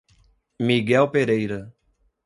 [0.57, 1.61] Miguel Pereira